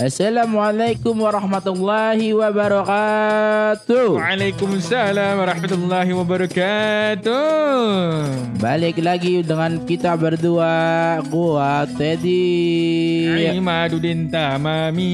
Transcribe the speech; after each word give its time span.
Assalamualaikum 0.00 1.12
warahmatullahi 1.12 2.32
wabarakatuh. 2.32 4.16
Waalaikumsalam 4.16 5.36
warahmatullahi 5.36 6.16
wabarakatuh. 6.16 7.36
Balik 8.64 8.96
lagi 9.04 9.44
dengan 9.44 9.84
kita 9.84 10.16
berdua, 10.16 11.20
gua 11.28 11.84
Teddy. 11.84 13.28
Hai 13.28 13.60
Madudin 13.60 14.32
Tamami. 14.32 15.12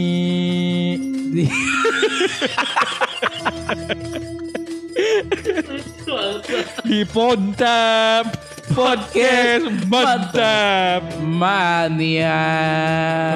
Di 6.85 7.01
Pontap 7.09 8.29
Podcast 8.69 9.65
Mantap. 9.89 11.01
Mania. 11.25 12.45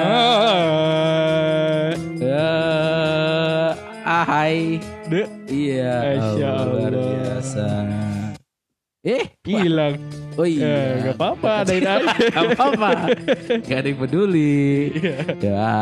Ah. 0.05 1.89
Eh, 2.21 3.69
ahai. 4.05 4.77
Dek, 5.09 5.27
Iya, 5.49 6.21
oh, 6.21 6.37
luar 6.69 6.93
biasa. 6.93 7.67
Eh, 9.01 9.23
hilang. 9.41 9.97
oh 10.37 10.45
Eh, 10.45 10.61
iya. 10.61 11.09
gak 11.09 11.17
apa-apa, 11.17 11.65
ada. 11.65 11.93
Gak 12.37 12.45
apa-apa. 12.53 12.89
Gak 13.65 13.77
ada 13.81 13.87
yang 13.89 13.97
peduli. 13.97 14.93
Iya. 14.93 15.17
Ya. 15.41 15.73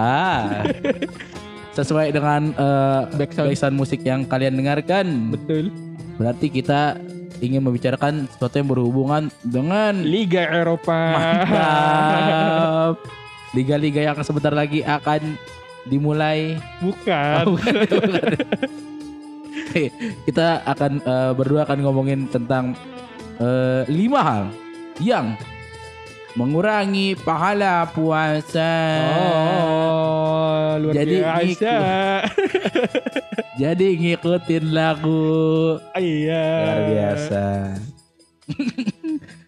Sesuai 1.76 2.16
dengan 2.16 2.56
eh, 2.56 3.02
Backsound. 3.14 3.48
backsound 3.52 3.76
musik 3.76 4.00
yang 4.02 4.24
kalian 4.24 4.56
dengarkan, 4.56 5.36
Betul. 5.36 5.70
berarti 6.16 6.48
kita 6.50 6.98
ingin 7.40 7.64
membicarakan 7.64 8.28
sesuatu 8.32 8.56
yang 8.60 8.70
berhubungan 8.70 9.24
dengan 9.44 10.04
Liga 10.04 10.44
Eropa. 10.44 11.00
mantap 11.16 12.96
liga-liga 13.58 14.06
yang 14.06 14.20
sebentar 14.22 14.54
lagi 14.54 14.86
akan 14.86 15.38
dimulai. 15.90 16.60
Bukan. 16.82 17.44
Bukan, 17.50 17.74
bukan. 17.82 18.34
kita 20.30 20.62
akan 20.66 20.92
eh, 21.02 21.32
berdua 21.34 21.66
akan 21.66 21.80
ngomongin 21.82 22.30
tentang 22.30 22.78
eh, 23.42 23.84
lima 23.90 24.22
hal 24.22 24.44
yang 25.02 25.34
mengurangi 26.38 27.18
pahala 27.18 27.90
puasa. 27.90 28.74
Oh, 29.10 30.78
luar 30.78 30.94
Jadi 30.94 31.16
biasa. 31.26 31.74
Jadi 33.60 33.88
ngikutin 34.00 34.66
lagu 34.72 35.20
Iya. 35.92 36.46
luar 36.64 36.80
biasa. 36.88 37.44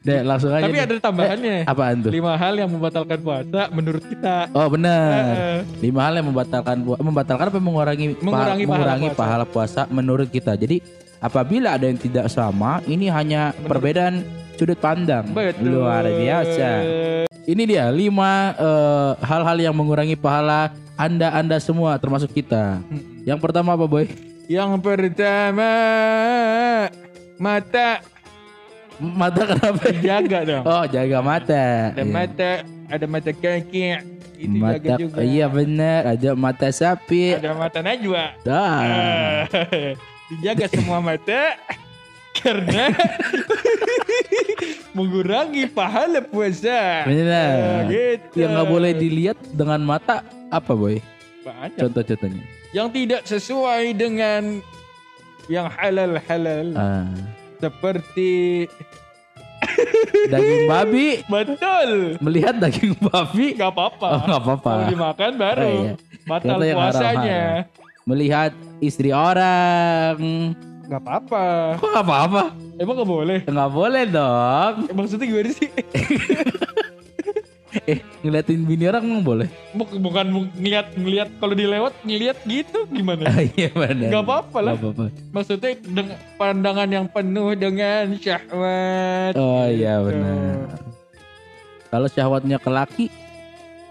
Deh 0.01 0.19
langsung 0.21 0.49
aja. 0.49 0.65
Tapi 0.65 0.75
deh. 0.75 0.83
ada 0.83 0.93
tambahannya. 0.99 1.55
Eh, 1.61 1.63
apaan 1.63 1.95
tuh? 2.01 2.11
Lima 2.11 2.33
hal 2.33 2.53
yang 2.55 2.67
membatalkan 2.67 3.21
puasa 3.21 3.69
menurut 3.69 4.01
kita. 4.01 4.49
Oh 4.51 4.65
benar. 4.67 5.61
Lima 5.77 6.01
hal 6.01 6.13
yang 6.17 6.27
membatalkan 6.27 6.77
pu- 6.81 6.97
membatalkan 6.99 7.45
apa 7.47 7.59
mengurangi 7.61 8.17
Mengurangi 8.17 8.65
pahala 8.65 8.67
mengurangi 8.67 9.07
puasa. 9.07 9.19
pahala 9.21 9.45
puasa 9.45 9.81
menurut 9.87 10.27
kita. 10.27 10.57
Jadi 10.57 10.81
apabila 11.17 11.77
ada 11.77 11.85
yang 11.85 11.95
tidak 11.95 12.27
sama, 12.27 12.81
ini 12.83 13.07
hanya 13.07 13.53
perbedaan 13.55 14.25
sudut 14.57 14.75
pandang. 14.75 15.29
Betul. 15.29 15.69
Luar 15.79 16.03
biasa. 16.03 16.69
Ini 17.41 17.63
dia 17.63 17.85
lima 17.89 18.31
eh, 18.53 19.11
hal-hal 19.21 19.57
yang 19.61 19.73
mengurangi 19.73 20.17
pahala 20.17 20.73
anda 20.93 21.29
anda 21.31 21.57
semua 21.57 21.95
termasuk 21.95 22.33
kita. 22.33 22.81
Hmm. 22.81 23.10
Yang 23.21 23.39
pertama 23.39 23.73
apa 23.73 23.85
boy? 23.85 24.05
Yang 24.45 24.71
pertama 24.81 25.71
mata 27.37 28.01
Mata 29.01 29.41
kenapa? 29.49 29.89
jaga 29.97 30.39
dong. 30.45 30.61
Oh 30.61 30.85
jaga 30.85 31.17
mata. 31.19 31.89
Ada 31.89 32.05
Iya. 32.05 32.13
mata, 32.13 32.51
ada 32.85 33.05
mata 33.09 33.31
kaki. 33.33 33.81
Itu 34.37 34.57
jaga 34.57 34.77
mata 34.77 34.89
juga. 34.97 35.17
iya 35.21 35.45
benar 35.49 35.99
ada 36.05 36.29
mata 36.37 36.67
sapi. 36.69 37.33
Ada 37.33 37.49
mata 37.57 37.79
najwa. 37.81 38.37
Dah. 38.45 38.77
Eh, 38.85 39.93
Dijaga 40.29 40.69
semua 40.69 41.01
mata 41.01 41.57
karena 42.37 42.93
mengurangi 44.97 45.65
pahala 45.65 46.21
puasa. 46.21 47.01
Benar. 47.09 47.57
Eh, 47.57 47.81
gitu. 47.89 48.37
Yang 48.37 48.49
nggak 48.53 48.69
boleh 48.69 48.91
dilihat 48.93 49.37
dengan 49.49 49.81
mata 49.81 50.21
apa 50.47 50.71
boy? 50.77 51.01
Banyak. 51.41 51.77
Contoh-contohnya. 51.81 52.45
Yang 52.71 52.87
tidak 52.91 53.27
sesuai 53.27 53.95
dengan 53.95 54.63
yang 55.51 55.67
halal-halal. 55.67 56.67
Ah, 56.75 57.07
seperti 57.59 58.65
daging 60.31 60.63
babi. 60.67 61.07
Betul. 61.27 61.89
Melihat 62.23 62.55
daging 62.57 62.95
babi. 62.99 63.55
Nggak 63.59 63.71
apa-apa. 63.75 64.07
Oh 64.07 64.23
apa-apa. 64.39 64.71
Kalau 64.71 64.87
dimakan 64.87 65.31
baru. 65.35 65.67
Oh, 65.67 65.83
iya. 65.83 65.93
batal 66.25 66.57
Kata 66.57 66.65
yang 66.65 66.77
puasanya. 66.79 67.41
Melihat 68.07 68.51
istri 68.81 69.09
orang. 69.13 70.17
Nggak 70.87 71.01
apa-apa. 71.07 71.45
Kok 71.79 71.89
nggak 71.91 72.05
apa-apa? 72.07 72.43
Emang 72.79 72.95
nggak 72.99 73.11
boleh? 73.11 73.39
Nggak 73.47 73.71
boleh 73.71 74.03
dong. 74.09 74.73
Maksudnya 74.91 75.25
gimana 75.27 75.51
sih 75.53 75.69
eh 77.91 77.99
ngeliatin 78.21 78.63
bini 78.63 78.87
orang 78.87 79.03
emang 79.03 79.19
boleh? 79.21 79.47
Buk- 79.71 79.99
bukan 79.99 80.25
ngeliat 80.55 80.95
ngeliat 80.95 81.29
kalau 81.37 81.51
dilewat 81.51 81.91
ngeliat 82.01 82.39
gitu 82.41 82.87
gimana? 82.87 83.27
Ah, 83.27 83.43
iya 83.43 83.67
benar. 83.69 84.07
Nggak 84.07 84.23
apa-apa 84.23 84.57
lah. 84.61 84.73
Apa-apa. 84.73 85.03
Maksudnya 85.29 85.75
dengan 85.75 86.07
pandangan 86.35 86.87
yang 86.87 87.05
penuh 87.05 87.51
dengan 87.53 88.15
syahwat. 88.15 89.35
Oh 89.35 89.67
iya 89.67 89.99
Gitu. 89.99 90.07
benar. 90.07 90.79
Kalau 91.87 92.07
syahwatnya 92.07 92.55
ke 92.55 92.69
laki? 92.69 93.05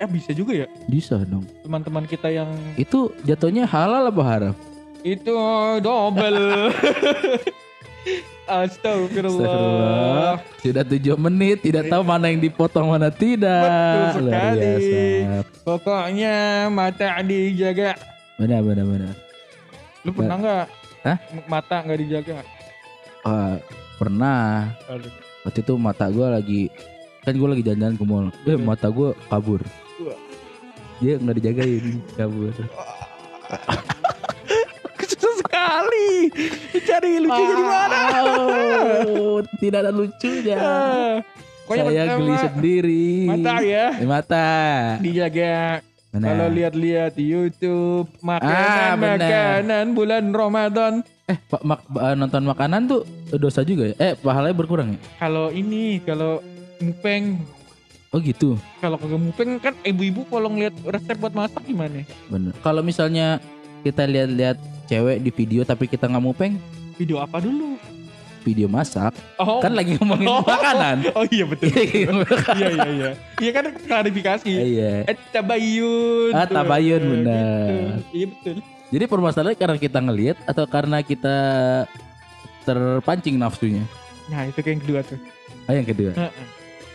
Eh 0.01 0.09
bisa 0.09 0.33
juga 0.33 0.57
ya? 0.57 0.67
Bisa 0.89 1.21
dong. 1.21 1.45
Teman-teman 1.61 2.09
kita 2.09 2.33
yang 2.33 2.49
itu 2.75 3.13
jatuhnya 3.21 3.69
halal 3.69 4.09
apa 4.09 4.23
haram? 4.25 4.55
Itu 5.03 5.37
double. 5.79 6.73
Astagfirullah. 8.51 10.43
Sudah 10.59 10.83
tujuh 10.83 11.15
menit, 11.15 11.63
tidak 11.63 11.87
tahu 11.87 12.03
mana 12.03 12.35
yang 12.35 12.43
dipotong 12.43 12.91
mana 12.91 13.07
tidak. 13.15 13.63
Betul 13.63 14.27
sekali. 14.27 14.75
Pokoknya 15.63 16.67
mata 16.67 17.23
dijaga. 17.23 17.95
Benar, 18.43 18.67
benar, 18.67 18.85
benar. 18.91 19.15
Lu 20.03 20.11
pernah 20.11 20.37
nggak? 20.43 20.67
Hah? 21.07 21.19
Mata 21.47 21.77
nggak 21.87 22.01
dijaga? 22.03 22.43
Ah, 23.23 23.63
pernah. 23.95 24.75
Aduh. 24.91 25.13
Waktu 25.47 25.63
itu 25.63 25.75
mata 25.79 26.11
gue 26.11 26.27
lagi, 26.27 26.63
kan 27.23 27.33
gue 27.33 27.49
lagi 27.49 27.63
jalan-jalan 27.65 27.97
ke 27.97 28.05
mall. 28.05 28.27
Eh, 28.45 28.59
mata 28.59 28.91
gue 28.91 29.15
kabur. 29.31 29.63
Dia 31.01 31.17
nggak 31.17 31.37
dijagain, 31.39 32.03
kabur. 32.19 32.53
Cari 36.83 37.11
lucunya 37.19 37.55
di 37.55 37.65
mana? 37.65 37.99
Oh, 38.21 39.39
tidak 39.57 39.79
ada 39.81 39.93
lucunya. 39.93 40.57
Ah, 40.57 41.15
Pokoknya 41.63 41.83
Saya 41.85 42.03
pertama, 42.03 42.19
geli 42.19 42.35
sendiri. 42.43 43.07
Mata 43.27 43.55
ya. 43.63 43.87
Eh, 43.95 44.09
mata. 44.09 44.49
Dijaga. 44.99 45.59
Kalau 46.11 46.47
lihat-lihat 46.51 47.15
di 47.15 47.25
YouTube 47.29 48.11
Ah, 48.19 48.43
makanan 48.43 48.99
benar. 48.99 49.19
makanan 49.23 49.85
bulan 49.95 50.25
Ramadan. 50.29 50.93
Eh, 51.25 51.39
Pak 51.39 51.63
mak- 51.63 51.87
eh, 51.87 52.15
nonton 52.15 52.43
makanan 52.43 52.81
tuh 52.85 53.01
dosa 53.33 53.63
juga 53.63 53.87
ya? 53.87 53.97
Eh, 53.97 54.13
pahalanya 54.15 54.51
berkurang 54.53 54.89
ya? 54.91 54.99
Kalau 55.17 55.49
ini 55.49 56.03
kalau 56.03 56.43
mupeng 56.81 57.39
Oh 58.11 58.19
gitu. 58.19 58.59
kalau 58.81 58.99
kagak 58.99 59.23
mupeng 59.23 59.51
kan 59.57 59.71
ibu-ibu 59.81 60.27
kalau 60.27 60.51
ngeliat 60.51 60.75
resep 60.83 61.15
buat 61.15 61.31
masak 61.31 61.63
gimana? 61.63 62.03
Bener. 62.27 62.51
Kalau 62.59 62.83
misalnya 62.83 63.39
kita 63.81 64.03
lihat-lihat 64.03 64.59
cewek 64.91 65.23
di 65.23 65.31
video 65.31 65.63
tapi 65.63 65.87
kita 65.87 66.05
nggak 66.05 66.19
mupeng, 66.21 66.59
Video 66.99 67.17
apa 67.17 67.39
dulu? 67.39 67.79
video 68.41 68.67
masak, 68.67 69.13
Oh, 69.37 69.61
kan 69.61 69.69
lagi 69.71 69.95
ngomongin 69.95 70.25
Oh. 70.25 70.41
makanan. 70.49 71.13
oh 71.13 71.29
iya 71.29 71.45
betul. 71.45 71.69
iya 71.69 72.09
iya 72.73 72.89
iya. 72.89 73.11
Iya 73.37 73.51
kan 73.53 73.65
klarifikasi. 73.79 74.49
Iya. 74.49 74.93
Eh 75.05 75.17
tabayun. 75.31 76.33
Ah, 76.33 76.49
tabayun, 76.49 76.99
Eh, 76.99 77.11
benar. 77.13 77.69
gitu. 77.69 77.77
Iya 78.11 78.27
betul. 78.27 78.57
Jadi 78.91 79.05
permasalahannya 79.07 79.61
karena 79.61 79.77
kita 79.77 79.99
ngelihat 80.01 80.39
atau 80.43 80.65
karena 80.65 80.99
kita 81.01 81.37
terpancing 82.63 83.37
nafsunya. 83.37 83.85
Nah 84.27 84.49
itu 84.49 84.59
yang 84.59 84.81
kedua 84.81 85.01
tuh. 85.05 85.21
Ah 85.67 85.77
yang 85.77 85.85
kedua. 85.85 86.11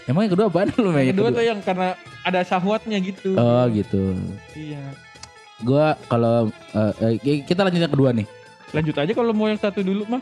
Emang 0.06 0.26
yang 0.26 0.34
kedua 0.34 0.46
apaan 0.48 0.70
lu 0.76 0.90
Mei? 0.90 1.10
Yang 1.10 1.14
kedua 1.14 1.30
tuh 1.30 1.46
yang 1.46 1.60
karena 1.62 1.88
ada 2.22 2.40
syahwatnya 2.42 2.98
gitu. 3.00 3.38
Oh 3.38 3.66
gitu. 3.70 4.18
Iya. 4.54 4.82
Gua 5.62 5.96
kalau 6.08 6.52
eh, 6.74 6.94
eh, 7.22 7.40
kita 7.44 7.64
lanjut 7.64 7.80
yang 7.80 7.94
kedua 7.94 8.12
nih. 8.12 8.28
Lanjut 8.72 8.96
aja 8.98 9.12
kalau 9.12 9.32
mau 9.32 9.48
yang 9.48 9.56
satu 9.56 9.80
dulu 9.80 10.04
mah. 10.10 10.22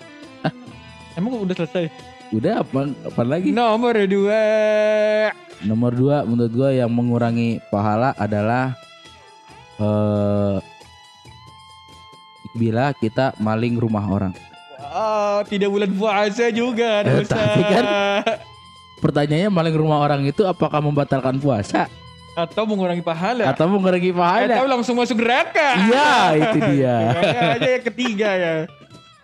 Emang 1.14 1.38
udah 1.40 1.56
selesai? 1.56 1.90
Udah 2.30 2.62
apa, 2.62 2.90
apa 2.90 3.22
lagi? 3.22 3.50
Nomor 3.50 3.98
dua. 4.06 4.42
Nomor 5.62 5.92
dua 5.94 6.18
menurut 6.22 6.52
gua 6.52 6.70
yang 6.70 6.90
mengurangi 6.90 7.58
pahala 7.70 8.14
adalah 8.14 8.74
eh 9.78 10.58
bila 12.54 12.94
kita 12.94 13.34
maling 13.38 13.78
rumah 13.78 14.06
orang. 14.06 14.34
Wow, 14.78 15.42
tidak 15.44 15.74
bulan 15.74 15.90
puasa 15.90 16.54
juga 16.54 17.02
Eh, 17.02 17.26
dosa. 17.26 17.34
tapi 17.34 17.62
kan- 17.66 17.90
Pertanyaannya 19.02 19.50
maling 19.50 19.76
rumah 19.76 20.00
orang 20.00 20.22
itu 20.24 20.46
apakah 20.46 20.80
membatalkan 20.80 21.36
puasa? 21.36 21.90
Atau 22.34 22.66
mengurangi 22.66 23.06
pahala. 23.06 23.46
atau 23.46 23.70
mengurangi 23.70 24.10
Atau 24.10 24.20
pahala. 24.20 24.56
langsung 24.66 24.98
masuk 24.98 25.22
neraka. 25.22 25.70
Iya, 25.86 26.14
itu 26.34 26.58
dia. 26.74 26.96
Aja 27.54 27.70
yang 27.78 27.86
ketiga 27.86 28.30
ya. 28.34 28.56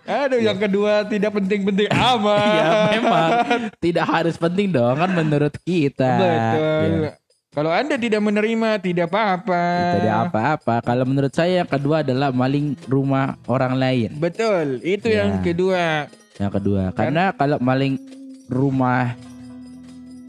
Aduh, 0.10 0.42
yang 0.42 0.58
kedua 0.58 1.06
tidak 1.06 1.38
penting-penting 1.38 1.90
amat. 1.90 2.50
Iya, 2.50 2.70
memang 2.94 3.30
tidak 3.78 4.06
harus 4.06 4.36
penting 4.38 4.74
dong 4.74 4.98
kan 4.98 5.10
menurut 5.10 5.54
kita. 5.62 6.12
Betul. 6.18 6.90
Iya. 7.06 7.12
Kalau 7.50 7.74
Anda 7.74 7.98
tidak 7.98 8.22
menerima, 8.22 8.78
tidak 8.78 9.10
apa-apa. 9.10 9.62
Tidak 9.98 10.16
apa-apa. 10.30 10.76
Kalau 10.86 11.02
menurut 11.02 11.34
saya 11.34 11.66
yang 11.66 11.70
kedua 11.70 12.06
adalah 12.06 12.30
maling 12.30 12.78
rumah 12.86 13.38
orang 13.46 13.74
lain. 13.74 14.10
Betul, 14.18 14.78
itu 14.82 15.10
Ya. 15.10 15.26
yang 15.26 15.42
kedua. 15.42 16.06
Yang 16.38 16.52
kedua, 16.62 16.94
karena 16.94 17.34
kalau 17.34 17.58
maling 17.58 17.98
rumah 18.48 19.18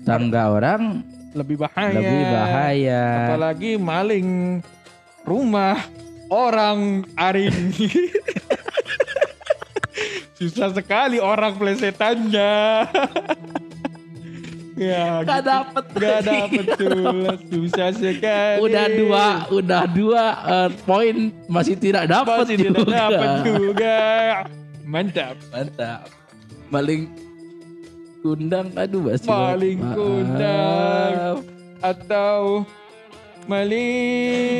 tangga 0.02 0.48
orang 0.50 1.04
Lebih 1.30 1.62
bahaya. 1.62 1.94
lebih 1.94 2.22
bahaya. 2.26 3.02
Apalagi 3.30 3.78
maling 3.78 4.58
rumah 5.22 5.78
orang 6.26 7.06
aring. 7.14 7.70
Susah 10.40 10.72
sekali 10.72 11.20
orang 11.20 11.52
plesetannya. 11.60 12.88
ya, 14.80 15.20
Gak 15.20 15.44
gitu. 15.44 15.50
dapet. 15.52 15.84
Gak 16.00 16.20
dapet 16.24 16.64
tuh. 16.80 17.12
Susah 17.52 17.88
sekali. 17.92 18.58
Udah 18.64 18.86
dua, 18.88 19.26
udah 19.52 19.84
dua 19.86 20.24
eh, 20.48 20.68
poin 20.88 21.28
masih 21.44 21.76
tidak 21.76 22.08
dapat 22.08 22.48
Masih 22.48 22.56
tidak 22.56 22.82
juga. 22.82 22.96
dapat 22.96 23.28
juga. 23.44 23.98
Mantap. 24.88 25.36
Mantap. 25.52 26.08
Maling 26.72 27.02
kundang, 28.20 28.68
aduh 28.74 29.00
masih 29.02 29.26
Maling 29.26 29.78
maaf. 29.80 29.96
kundang. 29.96 31.40
Atau 31.80 32.68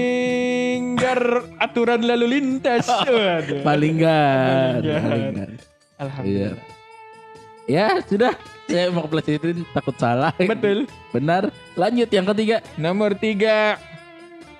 melinggar 0.01 1.21
aturan 1.59 2.01
lalu 2.01 2.27
lintas. 2.39 2.89
Palinggan. 3.67 4.81
Palinggan. 4.81 5.51
Alhamdulillah. 5.97 6.57
Ya 7.69 8.03
sudah, 8.03 8.35
saya 8.67 8.91
mau 8.91 9.05
keplesetin 9.05 9.62
takut 9.71 9.95
salah. 9.95 10.33
Betul. 10.35 10.89
Benar. 11.15 11.53
Lanjut 11.77 12.09
yang 12.09 12.27
ketiga. 12.27 12.65
Nomor 12.75 13.15
tiga 13.15 13.79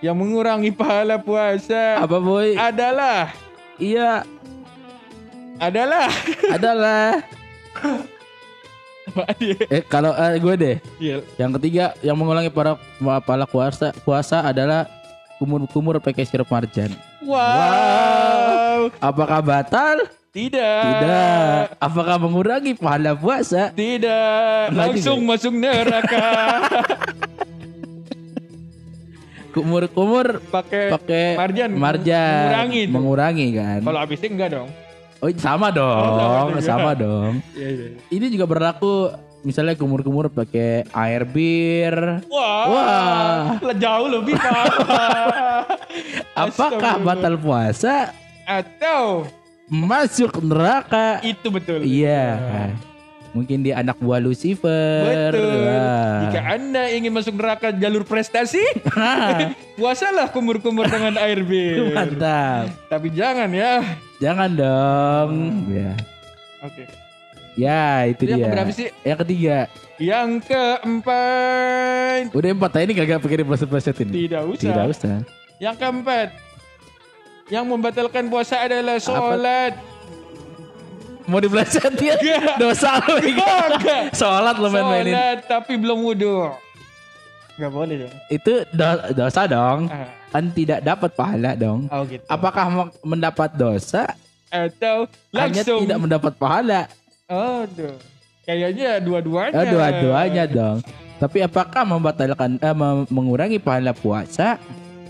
yang 0.01 0.17
mengurangi 0.17 0.73
pahala 0.73 1.21
puasa 1.21 2.01
Apa 2.01 2.17
boy? 2.17 2.57
adalah 2.57 3.33
Iya, 3.77 4.25
adalah 5.57 6.09
adalah. 6.51 7.25
Eh 9.69 9.83
kalau 9.85 10.13
eh, 10.13 10.39
gue 10.39 10.55
deh, 10.57 10.77
Iya. 10.99 11.17
yang 11.37 11.51
ketiga 11.59 11.95
yang 12.01 12.17
mengulangi 12.17 12.49
para 12.49 12.79
pahala 13.23 13.45
puasa 13.45 13.91
puasa 14.03 14.41
adalah 14.41 14.87
kumur-kumur 15.39 15.99
pakai 15.99 16.25
sirup 16.25 16.49
marjan. 16.49 16.93
Wow. 17.25 18.93
Apakah 18.99 19.41
batal? 19.41 19.97
Tidak. 20.31 20.83
Tidak. 20.87 21.63
Apakah 21.83 22.17
mengurangi 22.17 22.79
pahala 22.79 23.19
puasa? 23.19 23.75
Tidak. 23.75 24.71
Langsung 24.71 25.27
masuk 25.27 25.51
neraka. 25.51 26.23
Kumur-kumur 29.51 30.39
Pakai 30.47 30.95
pakai 30.95 31.35
marjan. 31.35 31.71
marjan 31.75 32.39
Mengurangi 32.47 32.83
mengurangi 32.87 33.47
kan. 33.59 33.81
Kalau 33.83 33.99
habisnya 33.99 34.29
enggak 34.31 34.51
dong. 34.55 34.69
Oh 35.21 35.29
sama 35.37 35.69
dong, 35.69 36.01
sama 36.49 36.49
juga. 36.51 36.61
sama 36.65 36.91
dong. 36.97 37.33
Iya, 37.53 37.69
iya. 37.69 37.89
Ini 38.09 38.27
juga 38.33 38.49
berlaku 38.49 39.13
misalnya 39.41 39.77
kumur-kumur 39.77 40.33
pakai 40.33 40.89
air 40.89 41.29
bir. 41.29 42.25
Wah, 42.27 42.65
Wah. 42.65 43.41
le- 43.61 43.77
jauh 43.77 44.09
lebih 44.09 44.33
Pak. 44.35 44.65
Apakah 46.49 46.95
batal 47.01 47.37
puasa? 47.37 48.17
Atau 48.45 49.29
Masuk 49.71 50.43
neraka? 50.43 51.23
itu 51.23 51.47
betul. 51.47 51.85
Iya. 51.85 52.75
Mungkin 53.31 53.63
dia 53.63 53.79
anak 53.79 53.95
buah 54.03 54.19
Lucifer. 54.19 55.31
Betul. 55.31 55.63
Wah. 55.71 56.27
Jika 56.27 56.41
Anda 56.51 56.91
ingin 56.91 57.15
masuk 57.15 57.39
neraka 57.39 57.71
jalur 57.71 58.03
prestasi, 58.03 58.63
puasalah 59.79 60.35
kumur-kumur 60.35 60.91
dengan 60.91 61.15
air 61.23 61.47
bir. 61.47 61.95
Mantap. 61.95 62.75
Tapi 62.91 63.09
jangan 63.15 63.47
ya. 63.55 63.87
Jangan 64.19 64.51
dong. 64.51 65.31
Ya. 65.71 65.95
Oke. 66.67 66.85
Ya, 67.59 68.07
itu 68.07 68.27
yang 68.27 68.39
dia. 68.41 68.47
keberapa 68.51 68.71
sih? 68.75 68.89
Yang 69.07 69.19
ketiga. 69.27 69.57
Yang 70.01 70.31
keempat. 70.49 72.21
Udah 72.35 72.51
empat 72.51 72.71
tadi 72.73 72.85
ini 72.91 72.95
kagak 72.99 73.21
pakai 73.23 73.47
pleset-pleset 73.47 73.97
ini. 74.07 74.27
Tidak 74.27 74.43
usah. 74.49 74.65
Tidak 74.65 74.87
usah. 74.91 75.17
Yang 75.63 75.77
keempat. 75.79 76.29
Yang 77.51 77.65
membatalkan 77.67 78.31
puasa 78.31 78.63
adalah 78.63 78.97
sholat. 79.03 79.75
Mau 81.31 81.39
diplesetin 81.39 82.19
dosa 82.59 82.99
lo 83.01 83.17
Enggak. 83.17 84.11
Sholat 84.13 84.57
lo 84.57 84.67
main-mainin. 84.69 85.15
Sholat 85.15 85.39
tapi 85.47 85.79
belum 85.79 85.99
wudhu. 86.03 86.51
Gak 87.55 87.71
boleh 87.71 87.95
dong. 88.01 88.15
Itu 88.27 88.53
do- 88.69 89.05
dosa 89.15 89.47
dong. 89.47 89.87
Ah. 89.87 90.11
Kan 90.31 90.51
tidak 90.51 90.81
dapat 90.81 91.11
pahala 91.13 91.55
dong. 91.55 91.87
Oh 91.87 92.03
gitu. 92.05 92.23
Apakah 92.27 92.65
mau- 92.67 92.93
mendapat 93.03 93.53
dosa 93.53 94.11
Atau 94.49 95.07
hanya 95.31 95.63
langsung. 95.63 95.87
tidak 95.87 95.99
mendapat 96.01 96.33
pahala? 96.35 96.81
Oh, 97.27 97.63
tuh. 97.69 97.95
Kayaknya 98.43 98.99
dua-duanya. 98.99 99.55
Oh, 99.55 99.65
dua-duanya 99.65 100.45
dong. 100.47 100.79
Tapi 101.17 101.39
apakah 101.41 101.85
membatalkan 101.85 102.57
eh, 102.57 102.77
mengurangi 103.07 103.61
pahala 103.61 103.93
puasa? 103.93 104.59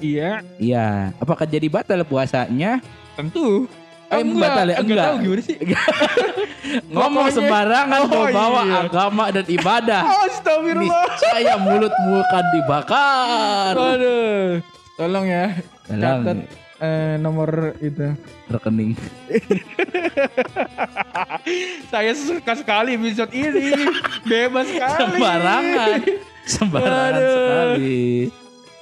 Iya, 0.01 0.41
Iya. 0.57 1.15
Apakah 1.17 1.45
jadi 1.45 1.65
batal 1.67 2.03
puasanya? 2.03 2.81
tentu. 3.15 3.69
Eh, 4.11 4.23
batal 4.27 4.67
ya? 4.67 4.77
Enggak. 4.79 5.07
tahu 5.07 5.17
gimana 5.23 5.43
sih. 5.43 5.57
Ngomong 6.95 7.27
sembarangan 7.31 8.01
Oh, 8.05 8.27
bawa 8.29 8.63
iya. 8.63 8.79
agama 8.85 9.25
dan 9.31 9.47
ibadah. 9.47 10.03
Astagfirullah. 10.27 11.07
Niscaya 11.07 11.55
mulutmu 11.57 12.19
akan 12.21 12.45
dibakar. 12.51 13.73
Aduh. 13.75 14.59
Tolong 14.95 15.27
ya. 15.27 15.47
Tolong. 15.87 16.23
Catat 16.27 16.37
eh, 16.81 17.15
nomor 17.19 17.51
itu. 17.79 18.11
Rekening. 18.51 18.99
Saya 21.87 22.13
suka 22.13 22.53
sekali 22.55 22.99
episode 22.99 23.31
ini. 23.31 23.71
Bebas 24.25 24.67
sekali. 24.67 24.99
Sembarangan. 24.99 25.99
Sembarangan 26.45 27.13
Aduh. 27.15 27.31
sekali. 27.31 28.03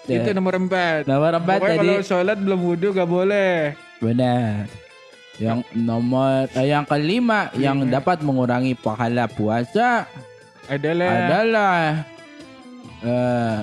Ya. 0.08 0.24
Itu 0.24 0.30
nomor 0.32 0.56
empat. 0.56 1.04
Nomor 1.04 1.36
empat 1.36 1.58
Pokoknya 1.60 1.76
tadi. 1.76 1.88
kalau 1.90 2.00
sholat 2.02 2.36
belum 2.40 2.60
wudhu 2.64 2.96
gak 2.96 3.04
boleh. 3.04 3.76
Benar. 4.00 4.87
Yang 5.38 5.58
nomor 5.72 6.50
eh, 6.50 6.66
yang 6.66 6.82
kelima 6.82 7.46
yang 7.54 7.86
dapat 7.86 8.20
mengurangi 8.20 8.74
pahala 8.74 9.26
puasa 9.26 10.10
Adalah 10.66 11.08
adalah 11.14 11.78
eh 13.00 13.58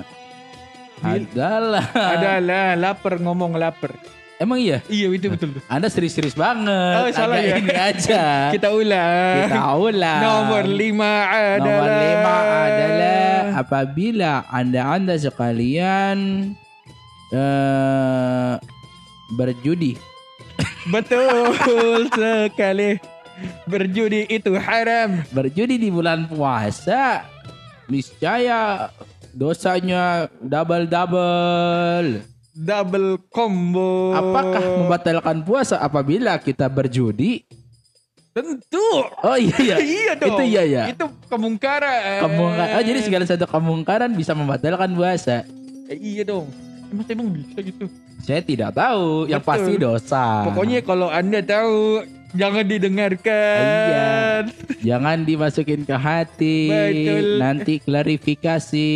adalah 1.04 1.86
adalah 1.92 2.66
lapar 2.74 3.20
ngomong 3.20 3.54
lapar. 3.54 3.92
emang 4.36 4.58
iya 4.58 4.80
Iya 4.88 5.12
itu 5.12 5.28
betul 5.28 5.54
tuh. 5.54 5.62
Anda 5.68 5.88
serius-serius 5.88 6.34
banget 6.34 6.96
Oh, 6.98 7.08
salah 7.12 7.38
Agak 7.38 7.46
ya. 7.46 7.56
ini 7.58 7.74
aja 7.76 8.24
Kita 8.56 8.68
ulang. 8.72 9.36
kita 9.46 9.62
ulang 9.76 10.20
Nomor 10.20 10.64
lima 10.66 11.14
adalah 11.28 11.60
Nomor 11.60 11.90
lima 11.94 12.36
adalah 12.40 13.30
apabila 13.56 14.32
anda-anda 14.48 15.16
sekalian 15.16 16.52
eh 17.32 18.54
berjudi. 19.30 20.15
Betul 20.90 22.08
sekali. 22.14 23.02
Berjudi 23.68 24.30
itu 24.32 24.54
haram. 24.56 25.26
Berjudi 25.34 25.76
di 25.76 25.90
bulan 25.92 26.30
puasa 26.30 27.26
niscaya 27.90 28.90
dosanya 29.36 30.30
double-double. 30.40 32.24
Double 32.56 33.20
combo. 33.28 34.16
Apakah 34.16 34.64
membatalkan 34.80 35.44
puasa 35.44 35.76
apabila 35.84 36.40
kita 36.40 36.72
berjudi? 36.72 37.44
Tentu. 38.32 38.90
Oh 39.24 39.36
iya 39.36 39.56
iya. 39.60 39.76
iya 40.00 40.12
dong. 40.16 40.40
Itu 40.40 40.44
iya 40.44 40.64
ya. 40.64 40.84
Itu 40.92 41.08
kemungkaran. 41.28 42.24
Kemungkaran. 42.24 42.76
Oh, 42.80 42.84
jadi 42.84 43.00
segala 43.04 43.24
satu 43.28 43.44
kemungkaran 43.48 44.12
bisa 44.16 44.32
membatalkan 44.32 44.96
puasa. 44.96 45.44
Eh, 45.92 46.00
iya 46.00 46.24
dong. 46.24 46.48
Emang 46.96 47.08
emang 47.12 47.28
bisa 47.36 47.60
gitu. 47.60 47.86
Saya 48.24 48.40
tidak 48.40 48.72
tahu. 48.72 49.28
Yang 49.28 49.44
Betul. 49.44 49.52
pasti 49.52 49.74
dosa. 49.76 50.26
Pokoknya 50.48 50.80
kalau 50.80 51.12
anda 51.12 51.44
tahu 51.44 52.08
jangan 52.32 52.64
didengarkan. 52.64 53.60
Iya. 53.92 54.08
Jangan 54.80 55.18
dimasukin 55.28 55.84
ke 55.84 55.96
hati. 56.00 56.72
Betul. 56.72 57.26
Nanti 57.44 57.74
klarifikasi. 57.84 58.92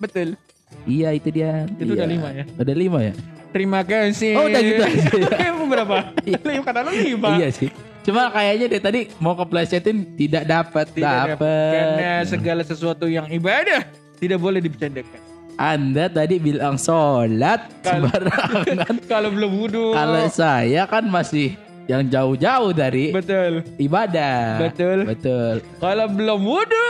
Betul. 0.00 0.40
Iya 0.88 1.12
itu 1.12 1.28
dia. 1.28 1.68
Itu 1.68 1.84
Iya. 1.84 1.92
udah 1.92 2.06
lima 2.08 2.28
ya? 2.32 2.44
Udah 2.56 2.76
lima 2.76 2.98
ya? 3.04 3.12
Terima 3.50 3.80
kasih. 3.82 4.32
Oh, 4.38 4.46
udah 4.46 4.60
gitu 4.62 4.80
aja. 4.80 5.04
Emang 5.50 5.66
berapa? 5.66 6.14
Lima 6.46 6.62
kata 6.62 6.86
lu 6.86 6.90
lima. 6.94 7.34
Iya 7.36 7.50
sih. 7.50 7.68
Cuma 8.06 8.30
kayaknya 8.30 8.66
deh 8.70 8.80
tadi 8.80 9.00
mau 9.18 9.34
keplesetin 9.34 10.16
tidak 10.16 10.46
dapat. 10.46 10.86
Tidak 10.94 11.36
dapat. 11.36 11.72
Karena 11.74 12.12
segala 12.24 12.62
sesuatu 12.62 13.10
yang 13.10 13.26
ibadah 13.28 13.84
tidak 14.22 14.38
boleh 14.38 14.62
dibercandakan. 14.62 15.29
Anda 15.60 16.08
tadi 16.08 16.40
bilang 16.40 16.80
sholat 16.80 17.68
sembarangan. 17.84 18.96
Kalau 19.12 19.28
belum 19.28 19.52
wudhu. 19.54 19.92
Kalau 19.92 20.24
saya 20.26 20.88
kan 20.88 21.04
masih 21.04 21.52
yang 21.84 22.08
jauh-jauh 22.08 22.72
dari 22.72 23.12
Betul. 23.12 23.60
ibadah. 23.76 24.56
Betul. 24.58 25.04
Betul. 25.04 25.60
Kalau 25.76 26.08
belum 26.08 26.40
wudhu, 26.40 26.88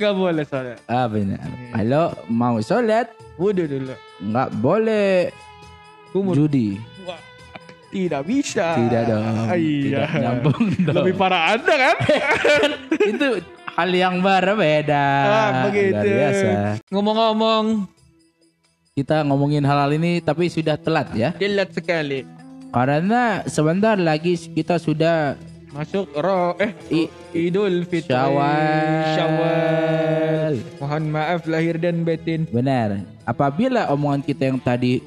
nggak 0.00 0.14
boleh 0.14 0.44
sholat. 0.44 0.80
Ah 0.86 1.04
benar. 1.04 1.36
Kalau 1.70 2.06
mau 2.26 2.56
sholat 2.58 3.12
Wudhu 3.36 3.68
dulu. 3.68 3.94
nggak 4.18 4.48
boleh 4.56 5.28
Kumur. 6.10 6.32
judi. 6.34 6.80
Wah, 7.04 7.20
tidak 7.92 8.24
bisa. 8.24 8.72
Tidak 8.74 9.02
dong. 9.04 9.36
Iya. 9.52 9.52
Tidak 9.52 10.08
nyambung 10.16 10.64
dong. 10.88 10.96
Lebih 10.96 11.14
parah 11.14 11.54
anda 11.54 11.74
kan? 11.84 11.96
Itu 12.98 13.28
hal 13.76 13.90
yang 13.92 14.18
berbeda. 14.18 15.06
ah, 15.22 15.50
begitu. 15.68 15.92
Luar 15.92 16.08
biasa. 16.08 16.48
Ngomong-ngomong, 16.90 17.64
Kita 18.98 19.22
ngomongin 19.22 19.62
hal-hal 19.62 19.94
ini 19.94 20.18
tapi 20.18 20.50
sudah 20.50 20.74
telat 20.74 21.14
ya. 21.14 21.30
jelas 21.38 21.70
sekali. 21.70 22.26
Karena 22.74 23.46
sebentar 23.46 23.94
lagi 23.94 24.34
kita 24.34 24.74
sudah 24.82 25.38
Masuk 25.70 26.10
roh 26.18 26.58
eh 26.58 26.74
I- 26.90 27.12
Idul 27.46 27.86
Fitri 27.86 28.10
Syawal. 28.10 29.14
Syawal. 29.14 30.52
Mohon 30.82 31.04
maaf 31.14 31.46
lahir 31.46 31.78
dan 31.78 32.02
batin. 32.02 32.50
benar. 32.50 33.06
Apabila 33.22 33.86
omongan 33.86 34.26
kita 34.26 34.50
yang 34.50 34.58
tadi 34.58 34.98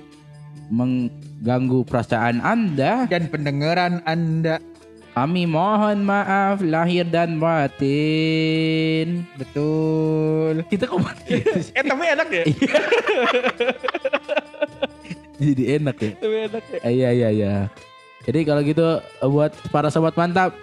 mengganggu 0.72 1.84
perasaan 1.84 2.40
Anda, 2.40 3.12
Dan 3.12 3.28
pendengaran 3.28 4.00
Anda 4.08 4.64
kami 5.12 5.44
mohon 5.44 6.02
maaf 6.02 6.60
lahir 6.60 7.04
dan 7.04 7.36
batin. 7.36 9.28
betul. 9.36 10.64
Kita 10.68 10.88
kok 10.88 11.00
Eh 11.28 11.84
tapi 11.84 12.04
enak 12.08 12.28
ya? 12.32 12.44
jadi 15.36 15.64
enak 15.78 15.96
ya. 15.98 16.12
tapi 16.16 16.36
enak 16.48 16.64
ya. 16.66 16.80
Iya 16.86 17.10
iya 17.12 17.30
iya. 17.30 17.54
Jadi 18.22 18.40
kalau 18.46 18.62
gitu 18.62 18.86
buat 19.26 19.52
para 19.70 19.90
sobat 19.90 20.14
mantap, 20.14 20.54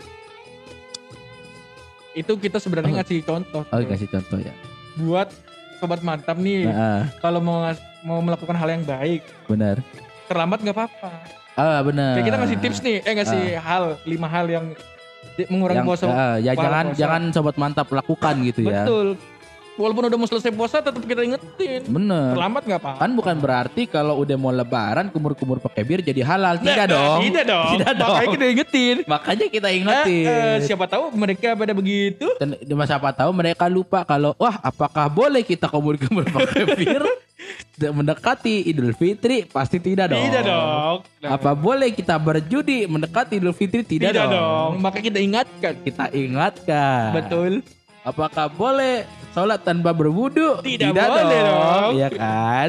Itu 2.12 2.34
kita 2.34 2.58
sebenarnya 2.58 2.98
ngasih 2.98 3.22
contoh. 3.22 3.62
oh 3.62 3.78
kasih 3.84 4.08
contoh 4.08 4.38
ya. 4.38 4.54
Buat 4.96 5.30
sobat 5.78 6.02
mantap 6.02 6.34
nih, 6.34 6.66
Nah, 6.66 6.74
ah, 6.74 7.00
kalau 7.20 7.38
mau 7.38 7.62
mau 8.00 8.18
melakukan 8.18 8.54
hal 8.54 8.68
yang 8.68 8.82
baik, 8.82 9.22
benar. 9.46 9.78
terlambat 10.26 10.58
nggak 10.62 10.74
apa-apa. 10.74 11.37
Ah 11.58 11.82
benar. 11.82 12.14
Kayak 12.14 12.26
kita 12.30 12.36
ngasih 12.38 12.58
tips 12.62 12.78
nih, 12.86 12.96
eh 13.02 13.14
ngasih 13.18 13.42
hal 13.58 13.84
lima 14.06 14.30
hal 14.30 14.46
yang 14.46 14.64
mengurangi 15.50 15.82
yang, 15.82 15.86
puasa. 15.86 16.06
ah, 16.06 16.36
ya 16.38 16.52
jangan 16.54 16.86
puasa. 16.90 16.98
jangan 16.98 17.22
sobat 17.34 17.56
mantap 17.58 17.86
lakukan 17.90 18.34
gitu 18.46 18.60
ya. 18.66 18.86
Betul. 18.86 19.18
Walaupun 19.78 20.10
udah 20.10 20.18
mau 20.18 20.26
selesai 20.26 20.50
puasa, 20.50 20.82
tetap 20.82 20.98
kita 21.00 21.22
ingetin. 21.22 21.86
Bener. 21.86 22.34
Terlambat 22.34 22.62
nggak 22.66 22.80
apa-apa. 22.82 22.98
Kan 22.98 23.10
bukan 23.14 23.36
berarti 23.38 23.82
kalau 23.86 24.18
udah 24.18 24.34
mau 24.34 24.50
lebaran 24.50 25.06
kumur-kumur 25.08 25.56
pakai 25.58 25.86
bir 25.86 26.02
jadi 26.02 26.20
halal. 26.20 26.58
Tidak 26.58 26.74
Nah, 26.76 26.86
dong. 26.88 27.18
Tidak 27.22 27.44
dong. 27.46 27.66
Tidak 27.78 27.92
dong. 27.94 28.10
Makanya 28.10 28.28
kita 28.28 28.46
ingetin. 28.50 28.96
Makanya 29.06 29.46
kita 29.46 29.68
Eh, 29.68 29.76
ingetin. 29.78 30.26
eh, 30.26 30.56
siapa 30.60 30.84
tahu 30.84 31.14
mereka 31.14 31.54
pada 31.54 31.70
begitu. 31.70 32.26
Dan 32.36 32.58
siapa 32.84 33.14
tahu 33.14 33.30
mereka 33.30 33.64
lupa 33.68 34.02
kalau 34.02 34.34
wah 34.34 34.58
apakah 34.58 35.06
boleh 35.06 35.40
kita 35.40 35.70
kumur-kumur 35.70 36.26
pakai 36.34 36.66
bir 36.74 37.06
mendekati 37.78 38.66
Idul 38.66 38.90
Fitri 38.90 39.46
pasti 39.46 39.78
tidak 39.78 40.10
dong. 40.10 40.18
Tidak 40.20 40.42
dong. 40.42 40.96
Nah, 41.22 41.30
Apa 41.30 41.54
boleh 41.54 41.94
kita 41.94 42.18
berjudi 42.18 42.84
mendekati 42.84 43.38
Idul 43.38 43.54
Fitri 43.54 43.86
tidak, 43.86 44.10
tidak, 44.10 44.26
dong. 44.26 44.34
dong. 44.34 44.82
Maka 44.82 44.98
kita 44.98 45.22
ingatkan. 45.22 45.78
Kita 45.80 46.10
ingatkan. 46.10 47.14
Betul. 47.14 47.52
Apakah 48.08 48.48
boleh 48.48 49.04
sholat 49.36 49.60
tanpa 49.60 49.92
berwudu? 49.92 50.64
Tidak 50.64 50.96
boleh 50.96 51.40
dong. 51.44 51.90
Iya 52.00 52.08
kan? 52.08 52.68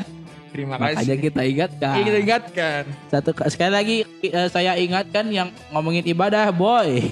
Terima 0.49 0.75
Makanya 0.75 1.15
kasih. 1.15 1.23
kita 1.23 1.41
ingatkan. 1.45 1.95
Iya, 1.95 2.03
kita 2.03 2.17
ingatkan. 2.19 2.81
Satu 3.07 3.29
sekali 3.47 3.71
lagi 3.71 3.97
eh, 4.25 4.49
saya 4.51 4.75
ingatkan 4.75 5.31
yang 5.31 5.47
ngomongin 5.71 6.03
ibadah, 6.03 6.51
boy. 6.51 6.99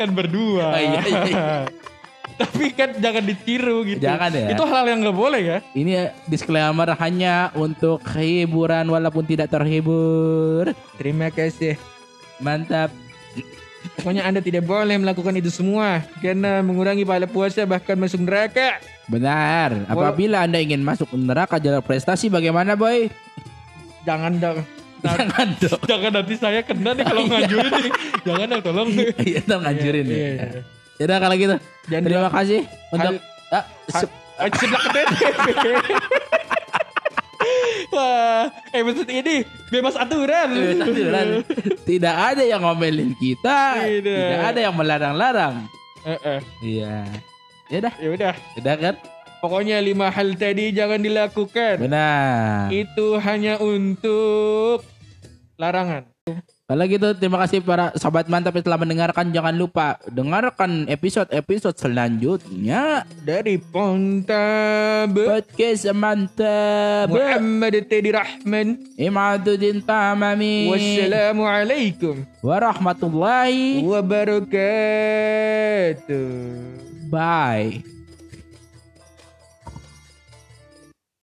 Kan 0.00 0.16
berdua. 0.16 0.74
Oh, 0.74 0.80
iya, 0.80 1.00
iya, 1.04 1.20
iya. 1.28 1.46
Tapi 2.40 2.72
kan 2.72 2.96
jangan 2.96 3.20
ditiru 3.20 3.84
gitu. 3.84 4.00
Jangan 4.00 4.32
ya. 4.32 4.48
Itu 4.56 4.64
hal 4.64 4.88
yang 4.88 5.04
nggak 5.04 5.12
boleh 5.12 5.40
ya. 5.44 5.58
Ini 5.76 6.08
disclaimer 6.24 6.88
hanya 6.96 7.52
untuk 7.52 8.00
hiburan 8.16 8.88
walaupun 8.88 9.28
tidak 9.28 9.52
terhibur. 9.52 10.72
Terima 10.96 11.28
kasih. 11.28 11.76
Mantap. 12.40 12.88
Pokoknya 13.96 14.24
Anda 14.24 14.40
tidak 14.40 14.64
boleh 14.64 14.96
melakukan 14.96 15.32
itu 15.34 15.48
semua 15.48 16.00
karena 16.18 16.60
mengurangi 16.60 17.02
pahala 17.02 17.24
puasa 17.24 17.64
bahkan 17.64 17.96
masuk 17.96 18.20
neraka. 18.20 18.76
Benar. 19.06 19.84
Apabila 19.86 20.44
Anda 20.44 20.58
ingin 20.58 20.80
masuk 20.80 21.10
neraka 21.12 21.56
jalur 21.56 21.80
prestasi 21.80 22.28
bagaimana, 22.28 22.76
boy? 22.76 23.08
Jangan 24.04 24.36
dong. 24.36 24.58
Nah, 25.00 25.16
Jangan 25.16 25.48
dong. 25.56 25.80
jangan 25.88 26.10
nanti 26.12 26.34
saya 26.36 26.60
kena 26.60 26.92
nih 26.92 27.04
kalau 27.04 27.22
nganjurin 27.24 27.72
nih. 27.74 27.92
Jangan 28.20 28.46
dong 28.46 28.62
tolong. 28.62 28.88
Iya, 29.16 29.38
ntar 29.44 29.58
ngancurin 29.60 30.04
Iya, 30.04 30.04
nih. 30.04 30.18
iya, 30.18 30.30
iya. 30.30 30.60
Yaudah 31.00 31.18
kalau 31.18 31.34
gitu. 31.36 31.56
Terima 31.88 32.28
kasih 32.30 32.60
untuk 32.90 33.14
ah, 33.48 33.64
se- 33.88 34.18
Ah, 34.36 34.48
Sebelah 34.52 34.80
ketete. 34.88 35.12
Wah, 37.90 38.46
episode 38.70 39.10
ini 39.10 39.42
bebas 39.68 39.98
aturan. 39.98 40.48
aturan. 40.78 41.42
Tidak 41.90 42.14
ada 42.14 42.42
yang 42.46 42.62
ngomelin 42.62 43.18
kita, 43.18 43.82
Tidak. 43.82 44.06
tidak 44.06 44.40
ada 44.54 44.60
yang 44.62 44.74
melarang-larang. 44.74 45.54
Eh. 46.06 46.40
Iya. 46.62 47.04
Ya 47.66 47.78
dah, 47.82 47.94
Ya 47.98 48.08
udah, 48.10 48.34
udah 48.58 48.74
kan? 48.78 48.94
pokoknya 49.40 49.78
lima 49.80 50.10
hal 50.10 50.38
tadi 50.38 50.70
jangan 50.70 51.02
dilakukan. 51.02 51.82
Benar. 51.82 52.70
Itu 52.70 53.18
hanya 53.18 53.58
untuk 53.58 54.86
larangan. 55.58 56.06
Kalau 56.70 56.86
gitu 56.86 57.10
terima 57.18 57.42
kasih 57.42 57.66
para 57.66 57.90
sahabat 57.98 58.30
mantap 58.30 58.54
yang 58.54 58.62
telah 58.62 58.78
mendengarkan. 58.78 59.34
Jangan 59.34 59.58
lupa 59.58 59.98
dengarkan 60.06 60.86
episode-episode 60.86 61.74
selanjutnya 61.74 63.02
Dari 63.26 63.58
Pontab 63.58 65.10
podcast 65.10 65.90
mantap. 65.90 67.10
Muhammad 67.10 67.74
Teddy 67.90 68.14
Rahman. 68.14 68.78
Imaduddin 68.94 69.82
Tamami. 69.82 70.70
Wassalamualaikum 70.70 72.22
Warahmatullahi 72.38 73.82
wabarakatuh. 73.82 74.54
Bye. 77.10 77.99